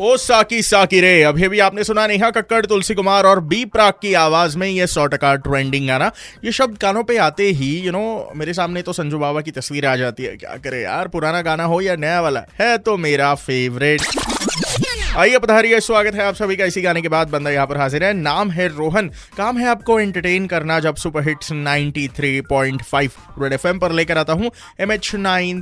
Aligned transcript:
ओ 0.00 0.16
साकी 0.16 0.62
साकी 0.62 1.00
रे 1.00 1.22
अभी 1.22 1.48
भी 1.48 1.58
आपने 1.58 1.84
सुना 1.84 2.06
नेहा 2.06 2.30
कक्कड़ 2.30 2.66
तुलसी 2.66 2.94
कुमार 2.94 3.24
और 3.24 3.40
बी 3.40 3.64
प्राक 3.64 3.98
की 4.02 4.12
आवाज़ 4.14 4.58
में 4.58 4.68
ये 4.68 4.86
सौ 4.86 5.06
टका 5.06 5.34
ट्रेंडिंग 5.36 5.86
गाना। 5.88 6.10
ये 6.44 6.52
शब्द 6.52 6.78
कानों 6.78 7.04
पे 7.04 7.16
आते 7.16 7.44
ही 7.44 7.70
यू 7.76 7.82
you 7.82 7.92
नो 7.92 8.26
know, 8.26 8.36
मेरे 8.36 8.54
सामने 8.54 8.82
तो 8.82 8.92
संजू 8.92 9.18
बाबा 9.18 9.40
की 9.40 9.50
तस्वीर 9.50 9.86
आ 9.86 9.96
जाती 9.96 10.24
है। 10.24 10.36
क्या 10.36 10.56
करे 10.56 10.82
यार 10.82 11.08
पुराना 11.08 11.42
गाना 11.42 11.64
हो 11.64 11.80
या 11.80 11.96
नया 11.96 12.20
वाला? 12.20 12.44
है 12.60 12.78
तो 12.78 12.96
मेरा 12.96 13.34
फेवरेट 13.34 14.00
आइए 15.16 15.38
पधारिए, 15.38 15.78
स्वागत 15.80 16.14
है 16.14 16.22
आप 16.22 16.34
सभी 16.34 16.56
का 16.56 16.64
इसी 16.64 16.80
गाने 16.82 17.02
के 17.02 17.08
बाद 17.08 17.28
बंदा 17.28 17.50
यहाँ 17.50 17.66
पर 17.66 17.76
हाजिर 17.76 18.02
है। 18.04 18.12
नाम 18.12 18.50
है 18.50 18.66
रोहन, 18.68 19.08
काम 19.36 19.58
है 19.58 19.66
आपको 19.66 19.98
एंटरटेन 20.00 20.46
करना 20.46 20.78
जब 20.80 20.96
सुपर 20.96 21.22
हिट्स 21.22 21.52
93.5 21.52 23.16
रेड 23.38 23.52
एफएम 23.52 23.78
पर 23.78 23.92
लेकर 23.92 24.18
आता 24.18 24.32
हूँ 24.32 24.50
एम 24.80 24.92
एच 24.92 25.10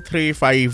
थ्री 0.09 0.27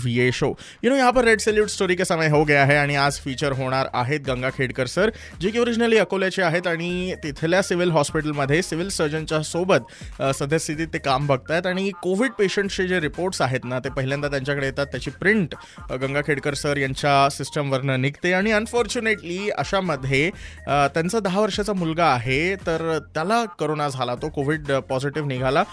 ये 0.07 0.31
शो 0.31 0.47
यू 0.83 0.91
नो 0.91 0.95
यहाँ 0.97 1.11
पर 1.11 1.25
रेड 1.25 1.39
सेल्यूट 1.39 1.69
स्टोरी 1.69 1.95
का 1.95 2.03
समय 2.03 2.27
हो 2.27 2.43
गया 2.45 2.61
आहे 2.61 2.77
आणि 2.77 2.95
आज 2.95 3.19
फीचर 3.19 3.51
होणार 3.51 3.89
आहेत 3.93 4.19
गंगा 4.27 4.49
खेडकर 4.49 4.87
सर 4.87 5.11
जे 5.41 5.49
की 5.51 5.59
ओरिजिनली 5.59 5.97
अकोल्याचे 5.97 6.41
आहेत 6.41 6.67
आणि 6.67 7.13
तिथल्या 7.23 7.61
सिव्हिल 7.61 7.91
हॉस्पिटलमध्ये 7.91 8.61
सिव्हिल 8.61 8.89
सर्जनच्या 8.89 9.41
सोबत 9.43 10.21
सद्यस्थितीत 10.39 10.87
ते 10.93 10.97
काम 10.99 11.27
बघतायत 11.27 11.67
आणि 11.67 11.89
कोविड 12.01 12.31
पेशंटचे 12.39 12.87
जे 12.87 12.99
रिपोर्ट्स 13.01 13.41
आहेत 13.41 13.65
ना, 13.65 13.79
ते 13.79 13.89
पहिल्यांदा 13.89 14.27
त्यांच्याकडे 14.27 14.65
येतात, 14.65 14.85
त्याची 14.87 15.11
प्रिंट 15.19 15.55
गंगा 15.91 16.21
खेडकर 16.27 16.53
सर 16.55 16.77
यांच्या 16.77 17.29
सिस्टमवरनं 17.31 18.01
निघते 18.01 18.33
आणि 18.33 18.51
अनफॉर्च्युनेटली 18.71 19.49
अशामध्ये 19.57 20.29
त्यांचा 20.67 21.19
दहा 21.19 21.39
वर्षाचा 21.39 21.73
मुलगा 21.73 22.05
आहे 22.05 22.55
तर 22.67 22.97
त्याला 23.13 23.43
करोना 23.59 23.87
झाला. 23.89 24.13
तो 24.21 24.29
कोविड 24.35 24.71
पॉझिटिव्ह 24.89 25.27
निघाला. 25.27 25.63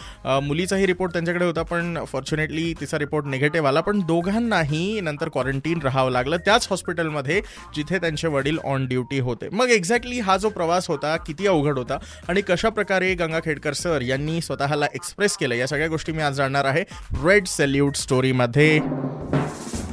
मुलीचाही 0.42 0.86
रिपोर्ट 0.86 1.12
त्यांच्याकडे 1.12 1.44
होता 1.44 1.62
पण 1.62 2.04
फॉर्च्युनेटली 2.12 2.72
तिचा 2.80 2.98
रिपोर्ट 2.98 3.26
निगेटिव्ह 3.26 3.68
आला. 3.68 3.80
पण 3.80 4.00
दोघांनाही 4.06 5.00
नंतर 5.00 5.28
क्वारंटीन 5.28 5.82
राहावं 5.82 6.10
लागलं. 6.12 6.36
त्याच 6.44 6.66
हॉस्पिटलमध्ये 6.70 7.40
जिथे 7.76 7.98
त्यांचे 7.98 8.28
वडील 8.28 8.58
ऑन 8.64 8.86
ड्युटी 8.88 9.18
होते. 9.20 9.48
मग 9.52 9.70
एक्झॅक्टली 9.70 10.20
हा 10.20 10.36
जो 10.36 10.48
प्रवास 10.50 10.88
होता 10.88 11.16
किती 11.26 11.46
अवघड 11.46 11.78
होता 11.78 11.98
आणि 12.28 12.40
कशा 12.48 12.68
प्रकारे 12.68 13.14
गंगा 13.14 13.40
खेडकर 13.44 13.72
सर 13.74 14.02
यांनी 14.02 14.40
स्वतःला 14.40 14.86
एक्सप्रेस 14.94 15.36
केलं 15.36 15.55
या 15.55 15.66
सगळ्या 15.66 15.88
गोष्टी 15.88 16.12
मी 16.12 16.22
आज 16.22 16.34
जाणणार 16.36 16.64
आहे. 16.64 16.84
Red 17.24 17.46
salute 17.46 17.96
स्टोरीमध्ये 17.96 18.78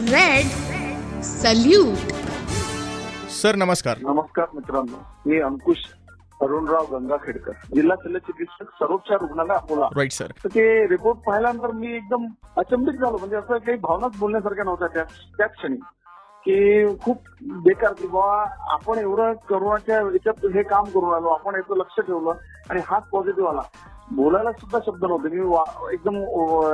red 0.01 1.21
salute 1.23 2.13
sir 3.35 3.55
नमस्कार. 3.55 3.97
नमस्कार 4.01 4.45
मित्रांनो. 4.53 4.97
मी 5.25 5.39
अंकुश 5.41 5.77
अरुणराव 6.41 6.85
गंगाखेडकर. 6.91 7.51
जिल्हा 7.75 7.95
शल्य 8.03 8.19
चिकित्सक 8.19 8.63
सर्वोपचार 8.63 9.17
रुग्णालय 9.21 9.55
अकोला. 9.55 9.85
राईट 9.85 10.11
सर 10.11 10.31
तर 10.43 10.49
ते 10.49 10.87
रिपोर्ट 10.87 11.17
पाहिल्यानंतर 11.17 11.71
मी 11.71 11.95
एकदम 11.95 12.25
अचंबित 12.57 12.93
झालो. 12.93 13.17
म्हणजे 13.17 13.35
असं 13.35 13.57
काही 13.57 13.77
भावनाच 13.77 14.19
बोलण्यासारख्या 14.19 14.63
नव्हत्या 14.63 14.87
त्या 14.87 15.03
त्याच 15.37 15.51
क्षणी. 15.51 15.75
की 16.47 16.85
खूप 16.97 17.17
बेकार 17.41 17.93
की 17.93 18.07
बाबा 18.07 18.45
आपण 18.73 18.97
एवढं 18.97 19.33
करोनाच्या 19.49 19.95
याच्यात 19.95 20.45
हे 20.45 20.63
काम 20.63 20.83
करून 20.83 21.13
आलो 21.13 21.27
आपण 21.27 21.55
याचं 21.55 21.77
लक्ष 21.77 21.99
ठेवलं 21.99 22.33
आणि 22.69 22.81
हाच 22.85 23.03
पॉझिटिव्ह 23.03 23.49
आला. 23.49 23.61
बोलायला 24.11 24.51
सुद्धा 24.51 24.79
शब्द 24.85 25.03
नव्हते. 25.03 25.29
मी 25.29 25.93
एकदम 25.93 26.15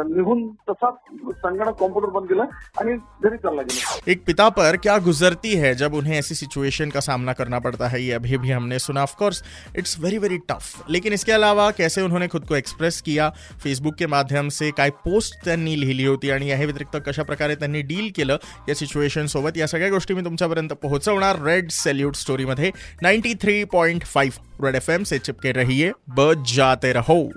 निघून 0.07 0.47
तसा 0.69 0.89
संगणक 1.33 1.75
कॉम्प्यूटर 1.79 2.09
बंद 2.09 2.27
केला 2.29 2.43
आणि 2.81 2.93
घरी 3.23 3.37
चालला 3.37 3.61
गेला. 3.61 3.99
एक 4.07 4.23
पिता 4.25 4.47
पर 4.49 4.75
क्या 4.83 4.97
गुजरती 4.99 5.53
है 5.55 5.73
जब 5.75 5.93
उन्हें 5.93 6.17
ऐसी 6.17 6.35
सिचुएशन 6.35 6.89
का 6.89 6.99
सामना 7.01 7.33
करना 7.33 7.59
पड़ता 7.59 7.87
है? 7.87 8.01
ये 8.01 8.11
अभी 8.13 8.37
भी 8.37 8.51
हमने 8.51 8.79
सुना 8.79 9.01
of 9.01 9.15
course 9.19 9.43
it's 9.77 9.95
very 9.99 10.17
very 10.17 10.37
tough 10.49 10.89
लेकिन 10.89 11.13
इसके 11.13 11.31
अलावा 11.31 11.69
कैसे 11.71 12.01
उन्होंने 12.01 12.27
खुद 12.27 12.45
को 12.47 12.55
एक्सप्रेस 12.55 13.01
किया? 13.01 13.29
फेसबुक 13.63 13.95
के 13.95 14.07
माध्यम 14.07 14.49
से 14.49 14.71
काय 14.77 14.89
पोस्ट 15.05 15.43
त्यांनी 15.45 15.79
लिहिली 15.79 16.05
होती 16.05 16.31
आणि 16.31 16.51
या 16.51 16.57
व्यतिरिक्त 16.57 16.97
कशा 17.07 17.23
प्रकारे 17.23 17.55
त्यांनी 17.55 17.81
डील 17.83 18.11
केलं 18.15 18.37
या 18.69 18.75
सिच्युएशन 18.75 19.25
सोबत? 19.27 19.57
या 19.57 19.67
सगळ्या 19.67 19.89
गोष्टी 19.89 20.13
मी 20.13 20.21
तुमच्यापर्यंत 20.21 20.73
पोहोचवणार 20.83 21.41
red 21.45 21.69
salute 21.71 22.15
स्टोरीमध्ये 22.15 22.71
ninety 23.01 23.33
three 23.41 23.63
point 23.73 24.05
five 24.05 24.49
red 24.65 24.75
F 24.75 25.03
से 25.03 25.19
चिपके 25.19 25.51
रहिए 25.51 25.93
ब 26.09 26.43
जाते 26.47 26.93
रहो। 26.93 27.31